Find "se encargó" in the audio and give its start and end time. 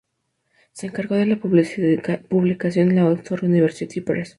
0.71-1.13